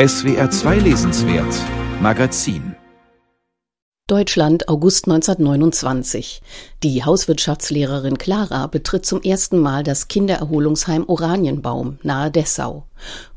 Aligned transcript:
SWR 0.00 0.48
2 0.48 0.78
Lesenswert 0.78 1.52
Magazin 2.00 2.76
Deutschland, 4.06 4.68
August 4.68 5.06
1929. 5.08 6.40
Die 6.84 7.02
Hauswirtschaftslehrerin 7.02 8.16
Clara 8.16 8.68
betritt 8.68 9.04
zum 9.04 9.22
ersten 9.22 9.58
Mal 9.58 9.82
das 9.82 10.06
Kindererholungsheim 10.06 11.02
Oranienbaum 11.08 11.98
nahe 12.04 12.30
Dessau. 12.30 12.84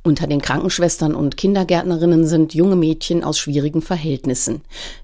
Unter 0.04 0.28
den 0.28 0.40
Krankenschwestern 0.40 1.16
und 1.16 1.36
Kindergärtnerinnen 1.36 2.28
sind 2.28 2.54
junge 2.54 2.76
Mädchen 2.76 3.24
aus 3.24 3.40
schwierigen 3.40 3.82
Verhältnissen. 3.82 4.62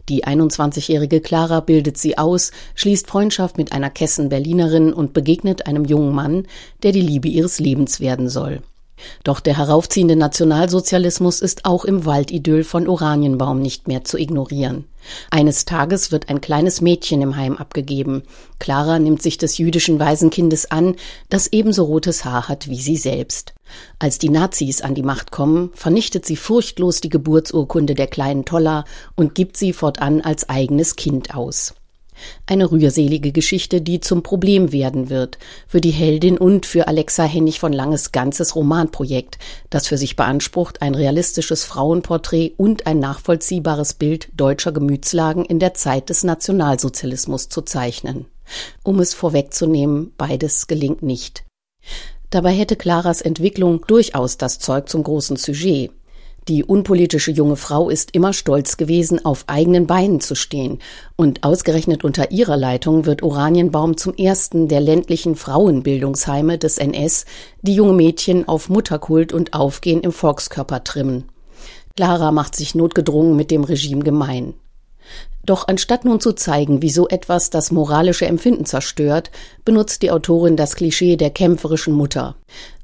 Die 0.10 0.26
21-jährige 0.26 1.22
Clara 1.22 1.62
bildet 1.62 1.98
sie 1.98 2.20
aus, 2.20 2.52
schließt 2.76 3.08
Freundschaft 3.08 3.58
mit 3.58 3.72
einer 3.72 3.90
Kessen-Berlinerin 3.90 4.94
und 4.94 5.14
begegnet 5.14 5.66
einem 5.66 5.86
jungen 5.86 6.14
Mann, 6.14 6.46
der 6.84 6.92
die 6.92 7.02
Liebe 7.02 7.30
ihres 7.30 7.58
Lebens 7.58 8.00
werden 8.00 8.30
soll. 8.30 8.62
Doch 9.24 9.40
der 9.40 9.58
heraufziehende 9.58 10.16
Nationalsozialismus 10.16 11.42
ist 11.42 11.66
auch 11.66 11.86
im 11.86 12.06
Waldidyll 12.06 12.64
von 12.64 12.88
Oranienbaum 12.88 13.62
nicht 13.62 13.88
mehr 13.88 14.04
zu 14.04 14.18
ignorieren. 14.18 14.86
Eines 15.30 15.66
Tages 15.66 16.12
wird 16.12 16.30
ein 16.30 16.42
kleines 16.42 16.82
Mädchen 16.82 17.22
im 17.22 17.36
Heim 17.36 17.58
abgegeben. 17.58 18.24
Clara 18.60 19.00
nimmt 19.00 19.22
sich 19.22 19.38
des 19.38 19.58
jüdischen 19.58 20.00
Waisenkindes 20.00 20.72
an, 20.72 20.96
das 21.30 21.48
ebenso 21.48 21.84
rotes 21.86 22.26
Haar 22.26 22.48
hat 22.48 22.68
wie 22.68 22.82
sie 22.82 22.98
selbst. 22.98 23.54
Als 24.00 24.18
die 24.18 24.30
Nazis 24.30 24.82
an 24.82 24.96
die 24.96 25.04
Macht 25.04 25.32
kommen, 25.32 25.72
vernichtet 25.74 26.26
sie 26.26 26.36
furchtlos 26.36 27.02
die 27.02 27.10
Geburtsurkunde 27.10 27.96
der 27.96 28.08
kleinen 28.08 28.46
Tolla 28.46 28.86
und 29.16 29.36
gibt 29.36 29.58
sie 29.58 29.74
fortan 29.74 30.22
als 30.22 30.50
eigenes 30.50 30.96
Kind 30.96 31.36
aus. 31.36 31.74
Eine 32.46 32.72
rührselige 32.72 33.32
Geschichte, 33.32 33.82
die 33.82 34.00
zum 34.00 34.24
Problem 34.24 34.72
werden 34.72 35.10
wird, 35.10 35.38
für 35.68 35.82
die 35.82 35.92
Heldin 35.92 36.38
und 36.38 36.66
für 36.66 36.88
Alexa 36.88 37.24
Hennig 37.24 37.60
von 37.60 37.74
Langes 37.74 38.12
ganzes 38.12 38.56
Romanprojekt, 38.56 39.38
das 39.70 39.88
für 39.88 39.98
sich 39.98 40.16
beansprucht, 40.16 40.82
ein 40.82 40.96
realistisches 40.96 41.64
Frauenporträt 41.64 42.54
und 42.58 42.88
ein 42.88 43.00
nachvollziehbares 43.00 43.94
Bild 43.94 44.30
deutscher 44.36 44.72
Gemütslagen 44.72 45.46
in 45.46 45.60
der 45.60 45.74
Zeit 45.74 46.10
des 46.10 46.24
Nationalsozialismus 46.24 47.50
zu 47.50 47.62
zeichnen. 47.62 48.26
Um 48.84 49.00
es 49.00 49.14
vorwegzunehmen, 49.14 50.14
beides 50.18 50.68
gelingt 50.68 51.04
nicht. 51.04 51.44
Dabei 52.30 52.52
hätte 52.52 52.76
Claras 52.76 53.22
Entwicklung 53.22 53.86
durchaus 53.88 54.38
das 54.38 54.60
Zeug 54.60 54.90
zum 54.90 55.04
großen 55.04 55.38
Sujet. 55.38 55.92
Die 56.48 56.64
unpolitische 56.64 57.32
junge 57.32 57.58
Frau 57.58 57.90
ist 57.90 58.12
immer 58.12 58.32
stolz 58.32 58.78
gewesen, 58.78 59.26
auf 59.26 59.44
eigenen 59.48 59.86
Beinen 59.86 60.22
zu 60.22 60.34
stehen. 60.34 60.80
Und 61.18 61.44
ausgerechnet 61.44 62.06
unter 62.06 62.32
ihrer 62.32 62.56
Leitung 62.56 63.06
wird 63.06 63.22
Oranienbaum 63.22 63.98
zum 63.98 64.14
ersten 64.14 64.70
der 64.70 64.80
ländlichen 64.80 65.36
Frauenbildungsheime 65.36 66.58
des 66.58 66.78
NS, 66.78 67.26
die 67.62 67.76
junge 67.76 67.94
Mädchen 67.94 68.48
auf 68.48 68.70
Mutterkult 68.70 69.34
und 69.34 69.54
Aufgehen 69.54 70.00
im 70.02 70.14
Volkskörper 70.14 70.86
trimmen. 70.86 71.26
Clara 71.98 72.32
macht 72.32 72.56
sich 72.56 72.76
notgedrungen 72.76 73.36
mit 73.36 73.52
dem 73.52 73.66
Regime 73.66 74.04
gemein. 74.04 74.54
Doch 75.48 75.70
anstatt 75.70 76.04
nun 76.04 76.20
zu 76.20 76.34
zeigen, 76.34 76.82
wie 76.82 76.90
so 76.90 77.08
etwas 77.08 77.50
das 77.50 77.72
moralische 77.72 78.28
Empfinden 78.28 78.66
zerstört, 78.66 79.32
benutzt 79.64 80.02
die 80.02 80.12
Autorin 80.12 80.58
das 80.58 80.76
Klischee 80.76 81.16
der 81.16 81.30
kämpferischen 81.30 81.94
Mutter. 81.94 82.36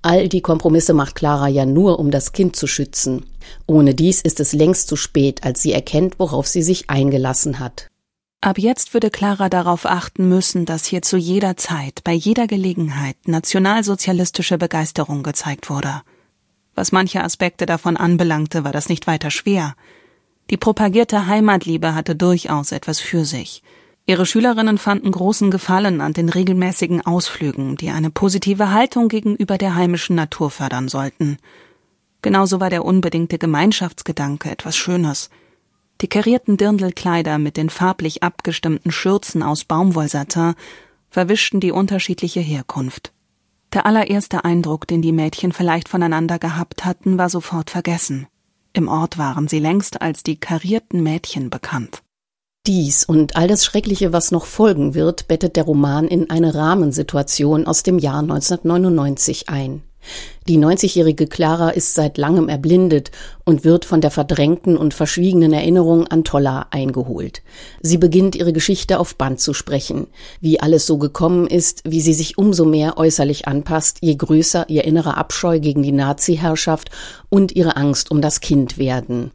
All 0.01 0.29
die 0.29 0.39
Kompromisse 0.39 0.93
macht 0.93 1.15
Clara 1.15 1.49
ja 1.49 1.65
nur, 1.65 1.99
um 1.99 2.09
das 2.09 2.31
Kind 2.31 2.55
zu 2.55 2.65
schützen. 2.65 3.25
Ohne 3.67 3.93
dies 3.93 4.21
ist 4.21 4.39
es 4.39 4.53
längst 4.53 4.87
zu 4.87 4.95
spät, 4.95 5.43
als 5.43 5.61
sie 5.61 5.73
erkennt, 5.73 6.19
worauf 6.19 6.47
sie 6.47 6.63
sich 6.63 6.89
eingelassen 6.89 7.59
hat. 7.59 7.89
Ab 8.39 8.57
jetzt 8.57 8.93
würde 8.93 9.09
Clara 9.09 9.49
darauf 9.49 9.85
achten 9.85 10.29
müssen, 10.29 10.65
dass 10.65 10.85
hier 10.85 11.01
zu 11.01 11.17
jeder 11.17 11.57
Zeit, 11.57 12.01
bei 12.05 12.13
jeder 12.13 12.47
Gelegenheit 12.47 13.17
nationalsozialistische 13.25 14.57
Begeisterung 14.57 15.21
gezeigt 15.21 15.69
wurde. 15.69 16.01
Was 16.75 16.93
manche 16.93 17.25
Aspekte 17.25 17.65
davon 17.65 17.97
anbelangte, 17.97 18.63
war 18.63 18.71
das 18.71 18.87
nicht 18.87 19.05
weiter 19.05 19.31
schwer. 19.31 19.75
Die 20.49 20.57
propagierte 20.57 21.27
Heimatliebe 21.27 21.95
hatte 21.95 22.15
durchaus 22.15 22.71
etwas 22.71 22.99
für 22.99 23.25
sich. 23.25 23.63
Ihre 24.05 24.25
Schülerinnen 24.25 24.77
fanden 24.77 25.11
großen 25.11 25.49
Gefallen 25.49 26.01
an 26.01 26.11
den 26.11 26.27
regelmäßigen 26.27 27.05
Ausflügen, 27.05 27.77
die 27.77 27.89
eine 27.89 28.09
positive 28.09 28.71
Haltung 28.71 29.07
gegenüber 29.07 29.57
der 29.57 29.75
heimischen 29.75 30.17
Natur 30.17 30.51
fördern 30.51 30.89
sollten. 30.89 31.37
Genauso 32.21 32.59
war 32.59 32.69
der 32.69 32.83
unbedingte 32.83 33.37
Gemeinschaftsgedanke 33.37 34.49
etwas 34.49 34.75
Schönes. 34.75 35.29
Die 36.01 36.07
karierten 36.07 36.57
Dirndlkleider 36.57 37.37
mit 37.37 37.55
den 37.55 37.69
farblich 37.69 38.23
abgestimmten 38.23 38.91
Schürzen 38.91 39.41
aus 39.41 39.63
Baumwollsatin 39.63 40.55
verwischten 41.09 41.61
die 41.61 41.71
unterschiedliche 41.71 42.41
Herkunft. 42.41 43.13
Der 43.71 43.85
allererste 43.85 44.43
Eindruck, 44.43 44.85
den 44.87 45.01
die 45.01 45.13
Mädchen 45.13 45.53
vielleicht 45.53 45.87
voneinander 45.87 46.39
gehabt 46.39 46.83
hatten, 46.83 47.17
war 47.17 47.29
sofort 47.29 47.69
vergessen. 47.69 48.27
Im 48.75 48.87
Ort 48.87 49.19
waren 49.19 49.47
sie 49.47 49.59
längst 49.59 50.01
als 50.01 50.23
die 50.23 50.39
karierten 50.39 51.03
Mädchen 51.03 51.51
bekannt. 51.51 52.01
Dies 52.65 53.05
und 53.05 53.35
all 53.35 53.47
das 53.47 53.65
Schreckliche, 53.65 54.13
was 54.13 54.31
noch 54.31 54.45
folgen 54.45 54.95
wird, 54.95 55.27
bettet 55.27 55.55
der 55.57 55.65
Roman 55.65 56.07
in 56.07 56.31
eine 56.31 56.55
Rahmensituation 56.55 57.67
aus 57.67 57.83
dem 57.83 57.99
Jahr 57.99 58.19
1999 58.19 59.49
ein. 59.49 59.83
Die 60.47 60.57
90-jährige 60.57 61.27
Clara 61.27 61.69
ist 61.69 61.93
seit 61.93 62.17
langem 62.17 62.49
erblindet 62.49 63.11
und 63.45 63.63
wird 63.63 63.85
von 63.85 64.01
der 64.01 64.11
verdrängten 64.11 64.75
und 64.75 64.93
verschwiegenen 64.93 65.53
Erinnerung 65.53 66.07
an 66.07 66.23
Tolla 66.23 66.67
eingeholt. 66.71 67.41
Sie 67.81 67.97
beginnt 67.97 68.35
ihre 68.35 68.53
Geschichte 68.53 68.99
auf 68.99 69.15
Band 69.15 69.39
zu 69.39 69.53
sprechen, 69.53 70.07
wie 70.41 70.59
alles 70.59 70.85
so 70.85 70.97
gekommen 70.97 71.47
ist, 71.47 71.81
wie 71.85 72.01
sie 72.01 72.13
sich 72.13 72.37
umso 72.37 72.65
mehr 72.65 72.97
äußerlich 72.97 73.47
anpasst, 73.47 73.99
je 74.01 74.15
größer 74.15 74.69
ihr 74.69 74.83
innerer 74.83 75.17
Abscheu 75.17 75.59
gegen 75.59 75.83
die 75.83 75.91
Nazi-Herrschaft 75.91 76.89
und 77.29 77.53
ihre 77.53 77.77
Angst 77.77 78.11
um 78.11 78.21
das 78.21 78.41
Kind 78.41 78.77
werden. 78.77 79.31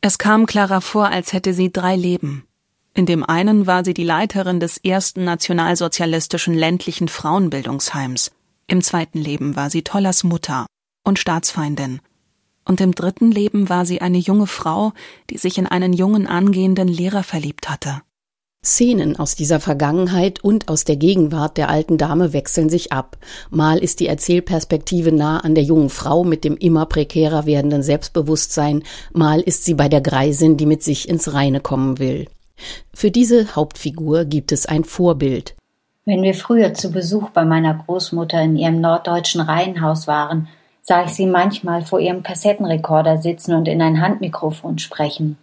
Es 0.00 0.18
kam 0.18 0.46
Clara 0.46 0.80
vor, 0.80 1.08
als 1.08 1.32
hätte 1.32 1.54
sie 1.54 1.70
drei 1.70 1.94
Leben. 1.94 2.44
In 2.94 3.06
dem 3.06 3.24
einen 3.24 3.66
war 3.66 3.84
sie 3.84 3.94
die 3.94 4.04
Leiterin 4.04 4.60
des 4.60 4.76
ersten 4.76 5.24
nationalsozialistischen 5.24 6.54
ländlichen 6.54 7.08
Frauenbildungsheims. 7.08 8.32
Im 8.72 8.80
zweiten 8.80 9.18
Leben 9.18 9.54
war 9.54 9.68
sie 9.68 9.82
Tollas 9.82 10.24
Mutter 10.24 10.64
und 11.04 11.18
Staatsfeindin. 11.18 12.00
Und 12.64 12.80
im 12.80 12.94
dritten 12.94 13.30
Leben 13.30 13.68
war 13.68 13.84
sie 13.84 14.00
eine 14.00 14.16
junge 14.16 14.46
Frau, 14.46 14.92
die 15.28 15.36
sich 15.36 15.58
in 15.58 15.66
einen 15.66 15.92
jungen 15.92 16.26
angehenden 16.26 16.88
Lehrer 16.88 17.22
verliebt 17.22 17.68
hatte. 17.68 18.00
Szenen 18.64 19.18
aus 19.18 19.34
dieser 19.36 19.60
Vergangenheit 19.60 20.42
und 20.42 20.70
aus 20.70 20.84
der 20.84 20.96
Gegenwart 20.96 21.58
der 21.58 21.68
alten 21.68 21.98
Dame 21.98 22.32
wechseln 22.32 22.70
sich 22.70 22.92
ab. 22.92 23.18
Mal 23.50 23.76
ist 23.76 24.00
die 24.00 24.06
Erzählperspektive 24.06 25.12
nah 25.12 25.40
an 25.40 25.54
der 25.54 25.64
jungen 25.64 25.90
Frau 25.90 26.24
mit 26.24 26.42
dem 26.42 26.56
immer 26.56 26.86
prekärer 26.86 27.44
werdenden 27.44 27.82
Selbstbewusstsein, 27.82 28.84
mal 29.12 29.40
ist 29.42 29.66
sie 29.66 29.74
bei 29.74 29.90
der 29.90 30.00
Greisin, 30.00 30.56
die 30.56 30.64
mit 30.64 30.82
sich 30.82 31.10
ins 31.10 31.34
Reine 31.34 31.60
kommen 31.60 31.98
will. 31.98 32.26
Für 32.94 33.10
diese 33.10 33.54
Hauptfigur 33.54 34.24
gibt 34.24 34.50
es 34.50 34.64
ein 34.64 34.84
Vorbild. 34.84 35.56
Wenn 36.04 36.22
wir 36.22 36.34
früher 36.34 36.74
zu 36.74 36.90
Besuch 36.90 37.30
bei 37.30 37.44
meiner 37.44 37.74
Großmutter 37.74 38.42
in 38.42 38.56
ihrem 38.56 38.80
norddeutschen 38.80 39.40
Reihenhaus 39.40 40.08
waren, 40.08 40.48
sah 40.82 41.04
ich 41.04 41.10
sie 41.10 41.26
manchmal 41.26 41.82
vor 41.82 42.00
ihrem 42.00 42.24
Kassettenrekorder 42.24 43.18
sitzen 43.18 43.54
und 43.54 43.68
in 43.68 43.80
ein 43.80 44.00
Handmikrofon 44.00 44.80
sprechen. 44.80 45.38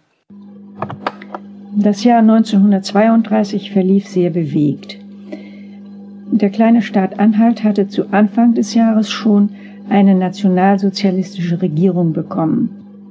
Das 1.74 2.04
Jahr 2.04 2.18
1932 2.18 3.72
verlief 3.72 4.06
sehr 4.06 4.28
bewegt. 4.28 4.98
Der 6.30 6.50
kleine 6.50 6.82
Staat 6.82 7.18
Anhalt 7.18 7.64
hatte 7.64 7.88
zu 7.88 8.12
Anfang 8.12 8.54
des 8.54 8.74
Jahres 8.74 9.10
schon 9.10 9.54
eine 9.88 10.14
nationalsozialistische 10.14 11.62
Regierung 11.62 12.12
bekommen. 12.12 13.08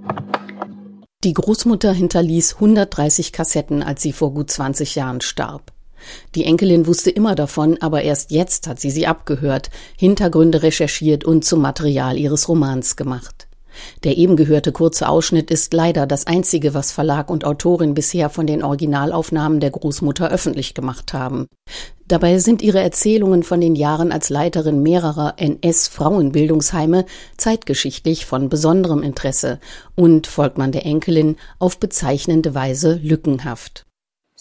Die 1.24 1.34
Großmutter 1.34 1.94
hinterließ 1.94 2.56
130 2.56 3.34
Kassetten, 3.34 3.82
als 3.82 4.04
sie 4.04 4.14
vor 4.14 4.36
gut 4.36 4.52
20 4.52 4.94
Jahren 4.94 5.22
starb. 5.22 5.72
Die 6.36 6.46
Enkelin 6.46 6.88
wusste 6.88 7.10
immer 7.10 7.36
davon, 7.36 7.78
aber 7.82 8.04
erst 8.04 8.32
jetzt 8.32 8.68
hat 8.68 8.80
sie 8.80 8.92
sie 8.92 9.08
abgehört, 9.08 9.70
Hintergründe 9.98 10.64
recherchiert 10.64 11.24
und 11.24 11.46
zum 11.46 11.62
Material 11.62 12.18
ihres 12.18 12.48
Romans 12.48 12.96
gemacht. 12.96 13.50
Der 14.04 14.18
eben 14.18 14.36
gehörte 14.36 14.72
kurze 14.72 15.08
Ausschnitt 15.09 15.52
ist 15.52 15.73
leider 15.73 16.08
das 16.08 16.28
einzige, 16.28 16.73
was 16.73 16.91
Verlag 16.91 17.29
und 17.29 17.46
Autorin 17.46 17.94
bisher 17.94 18.29
von 18.29 18.47
den 18.47 18.64
Originalaufnahmen 18.64 19.59
der 19.59 19.72
Großmutter 19.72 20.29
öffentlich 20.29 20.73
gemacht 20.73 21.14
haben. 21.14 21.47
Dabei 22.08 22.40
sind 22.40 22.62
ihre 22.62 22.79
Erzählungen 22.79 23.44
von 23.44 23.62
den 23.62 23.76
Jahren 23.76 24.12
als 24.12 24.29
Leiterin 24.29 24.82
mehrerer 24.82 25.35
NS-Frauenbildungsheime 25.38 27.06
zeitgeschichtlich 27.38 28.26
von 28.26 28.50
besonderem 28.50 29.03
Interesse 29.03 29.59
und, 29.96 30.26
folgt 30.26 30.58
man 30.58 30.72
der 30.72 30.85
Enkelin, 30.85 31.38
auf 31.59 31.79
bezeichnende 31.79 32.56
Weise 32.56 33.00
lückenhaft. 33.03 33.85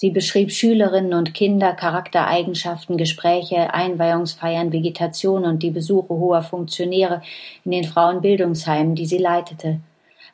Sie 0.01 0.11
beschrieb 0.11 0.53
Schülerinnen 0.53 1.13
und 1.13 1.35
Kinder, 1.35 1.73
Charaktereigenschaften, 1.73 2.97
Gespräche, 2.97 3.75
Einweihungsfeiern, 3.75 4.73
Vegetation 4.73 5.45
und 5.45 5.61
die 5.65 5.73
Besuche 5.73 6.11
hoher 6.11 6.43
Funktionäre 6.43 7.21
in 7.65 7.73
den 7.73 7.83
Frauenbildungsheimen, 7.83 8.95
die 8.95 9.07
sie 9.07 9.19
leitete. 9.19 9.81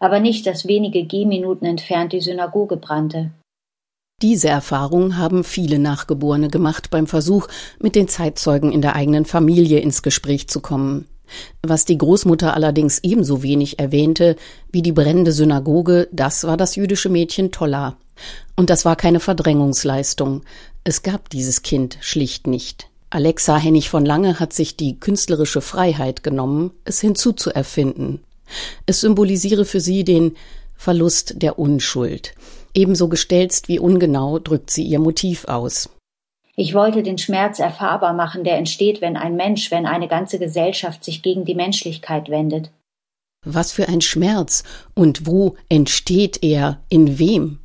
Aber 0.01 0.21
nicht, 0.21 0.47
dass 0.47 0.69
wenige 0.69 1.07
Gehminuten 1.07 1.67
entfernt 1.67 2.13
die 2.13 2.21
Synagoge 2.21 2.77
brannte. 2.77 3.31
Diese 4.21 4.49
Erfahrung 4.49 5.17
haben 5.17 5.45
viele 5.45 5.79
Nachgeborene 5.79 6.49
gemacht 6.49 6.91
beim 6.91 7.07
Versuch, 7.07 7.49
mit 7.81 7.97
den 7.97 8.07
Zeitzeugen 8.07 8.71
in 8.71 8.83
der 8.83 8.95
eigenen 8.95 9.25
Familie 9.25 9.79
ins 9.79 10.03
Gespräch 10.03 10.47
zu 10.47 10.61
kommen. 10.61 11.09
Was 11.63 11.85
die 11.85 11.99
Großmutter 11.99 12.55
allerdings 12.55 13.01
ebenso 13.03 13.43
wenig 13.43 13.79
erwähnte 13.79 14.37
wie 14.71 14.83
die 14.83 14.93
brennende 14.93 15.33
Synagoge, 15.33 16.09
das 16.13 16.45
war 16.45 16.57
das 16.57 16.77
jüdische 16.77 17.09
Mädchen 17.09 17.51
Tolla. 17.51 17.97
Und 18.57 18.71
das 18.71 18.85
war 18.85 18.97
keine 18.97 19.21
Verdrängungsleistung. 19.21 20.43
Es 20.85 21.03
gab 21.03 21.31
dieses 21.31 21.63
Kind 21.63 21.99
schlicht 22.01 22.47
nicht. 22.47 22.89
Alexa 23.11 23.57
Hennig 23.57 23.91
von 23.91 24.05
Lange 24.05 24.41
hat 24.41 24.53
sich 24.53 24.77
die 24.77 24.99
künstlerische 24.99 25.61
Freiheit 25.61 26.23
genommen, 26.23 26.73
es 26.85 27.01
hinzuzuerfinden. 27.01 28.21
Es 28.87 29.01
symbolisiere 29.01 29.65
für 29.65 29.81
sie 29.81 30.05
den 30.05 30.37
Verlust 30.77 31.41
der 31.41 31.59
Unschuld. 31.59 32.35
Ebenso 32.75 33.09
gestelzt 33.09 33.69
wie 33.69 33.79
ungenau 33.79 34.39
drückt 34.41 34.71
sie 34.71 34.83
ihr 34.83 34.99
Motiv 34.99 35.45
aus. 35.47 35.89
Ich 36.57 36.73
wollte 36.75 37.03
den 37.03 37.19
Schmerz 37.19 37.59
erfahrbar 37.59 38.13
machen, 38.13 38.45
der 38.45 38.57
entsteht, 38.59 39.01
wenn 39.01 39.17
ein 39.17 39.35
Mensch, 39.35 39.71
wenn 39.71 39.87
eine 39.87 40.07
ganze 40.07 40.39
Gesellschaft 40.39 41.05
sich 41.05 41.23
gegen 41.23 41.45
die 41.45 41.57
Menschlichkeit 41.57 42.29
wendet. 42.29 42.71
Was 43.45 43.73
für 43.73 43.89
ein 43.89 44.01
Schmerz 44.01 44.63
und 44.95 45.27
wo 45.27 45.57
entsteht 45.69 46.43
er, 46.43 46.81
in 46.89 47.19
wem? 47.19 47.59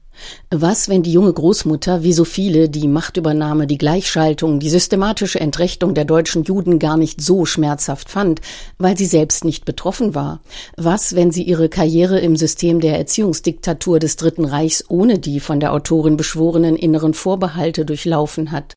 Was, 0.51 0.89
wenn 0.89 1.03
die 1.03 1.13
junge 1.13 1.31
Großmutter, 1.31 2.03
wie 2.03 2.11
so 2.11 2.25
viele, 2.25 2.67
die 2.67 2.87
Machtübernahme, 2.87 3.67
die 3.67 3.77
Gleichschaltung, 3.77 4.59
die 4.59 4.69
systematische 4.69 5.39
Entrechtung 5.39 5.93
der 5.93 6.03
deutschen 6.03 6.43
Juden 6.43 6.79
gar 6.79 6.97
nicht 6.97 7.21
so 7.21 7.45
schmerzhaft 7.45 8.09
fand, 8.09 8.41
weil 8.77 8.97
sie 8.97 9.05
selbst 9.05 9.45
nicht 9.45 9.63
betroffen 9.63 10.15
war? 10.15 10.41
Was, 10.75 11.15
wenn 11.15 11.31
sie 11.31 11.43
ihre 11.43 11.69
Karriere 11.69 12.19
im 12.19 12.35
System 12.35 12.81
der 12.81 12.97
Erziehungsdiktatur 12.97 13.99
des 13.99 14.17
Dritten 14.17 14.43
Reichs 14.43 14.83
ohne 14.89 15.19
die 15.19 15.39
von 15.39 15.61
der 15.61 15.71
Autorin 15.71 16.17
beschworenen 16.17 16.75
inneren 16.75 17.13
Vorbehalte 17.13 17.85
durchlaufen 17.85 18.51
hat? 18.51 18.75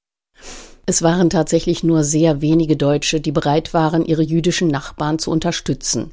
Es 0.84 1.02
waren 1.02 1.30
tatsächlich 1.30 1.84
nur 1.84 2.02
sehr 2.02 2.40
wenige 2.40 2.76
Deutsche, 2.76 3.20
die 3.20 3.32
bereit 3.32 3.72
waren, 3.72 4.04
ihre 4.04 4.22
jüdischen 4.22 4.68
Nachbarn 4.68 5.18
zu 5.18 5.30
unterstützen. 5.30 6.12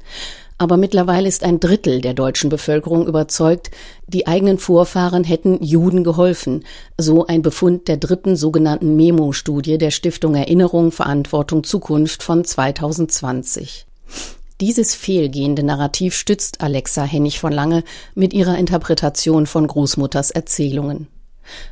Aber 0.58 0.76
mittlerweile 0.76 1.26
ist 1.26 1.42
ein 1.42 1.58
Drittel 1.58 2.02
der 2.02 2.12
deutschen 2.12 2.50
Bevölkerung 2.50 3.06
überzeugt, 3.06 3.70
die 4.06 4.26
eigenen 4.26 4.58
Vorfahren 4.58 5.24
hätten 5.24 5.62
Juden 5.62 6.04
geholfen, 6.04 6.64
so 6.98 7.26
ein 7.26 7.40
Befund 7.40 7.88
der 7.88 7.96
dritten 7.96 8.36
sogenannten 8.36 8.94
Memo-Studie 8.94 9.78
der 9.78 9.90
Stiftung 9.90 10.34
Erinnerung, 10.34 10.92
Verantwortung, 10.92 11.64
Zukunft 11.64 12.22
von 12.22 12.44
2020. 12.44 13.86
Dieses 14.60 14.94
fehlgehende 14.94 15.62
Narrativ 15.62 16.14
stützt 16.14 16.60
Alexa 16.60 17.04
Hennig 17.04 17.40
von 17.40 17.52
Lange 17.52 17.82
mit 18.14 18.34
ihrer 18.34 18.58
Interpretation 18.58 19.46
von 19.46 19.66
Großmutters 19.66 20.30
Erzählungen. 20.30 21.08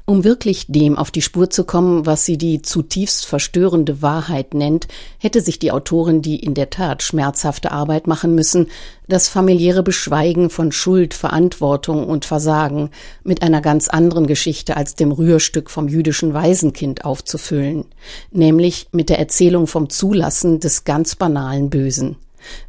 Um 0.04 0.24
wirklich 0.24 0.66
dem 0.68 0.96
auf 0.96 1.10
die 1.10 1.22
Spur 1.22 1.50
zu 1.50 1.64
kommen, 1.64 2.06
was 2.06 2.24
sie 2.24 2.38
die 2.38 2.62
zutiefst 2.62 3.26
verstörende 3.26 4.02
Wahrheit 4.02 4.54
nennt, 4.54 4.88
hätte 5.18 5.40
sich 5.40 5.58
die 5.58 5.72
Autorin 5.72 6.22
die 6.22 6.36
in 6.36 6.54
der 6.54 6.70
Tat 6.70 7.02
schmerzhafte 7.02 7.72
Arbeit 7.72 8.06
machen 8.06 8.34
müssen, 8.34 8.68
das 9.08 9.28
familiäre 9.28 9.82
Beschweigen 9.82 10.50
von 10.50 10.72
Schuld, 10.72 11.14
Verantwortung 11.14 12.06
und 12.06 12.24
Versagen 12.24 12.90
mit 13.24 13.42
einer 13.42 13.60
ganz 13.60 13.88
anderen 13.88 14.26
Geschichte 14.26 14.76
als 14.76 14.94
dem 14.94 15.12
Rührstück 15.12 15.70
vom 15.70 15.88
jüdischen 15.88 16.34
Waisenkind 16.34 17.04
aufzufüllen, 17.04 17.86
nämlich 18.30 18.88
mit 18.92 19.08
der 19.08 19.18
Erzählung 19.18 19.66
vom 19.66 19.88
Zulassen 19.90 20.60
des 20.60 20.84
ganz 20.84 21.16
banalen 21.16 21.70
Bösen. 21.70 22.16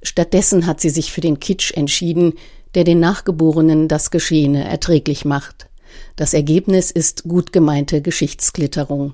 Stattdessen 0.01 0.65
hat 0.65 0.81
sie 0.81 0.89
sich 0.89 1.11
für 1.11 1.21
den 1.21 1.39
Kitsch 1.39 1.71
entschieden, 1.75 2.33
der 2.75 2.83
den 2.83 2.99
Nachgeborenen 2.99 3.87
das 3.87 4.11
Geschehene 4.11 4.63
erträglich 4.67 5.25
macht. 5.25 5.68
Das 6.19 6.33
Ergebnis 6.33 6.91
ist 6.91 7.23
gut 7.29 7.53
gemeinte 7.53 8.01
Geschichtsklitterung. 8.01 9.07